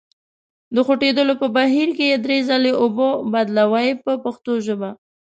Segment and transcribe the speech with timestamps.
[0.75, 4.89] د خوټېدلو په بهیر کې یې درې ځلې اوبه بدلوئ په پښتو ژبه.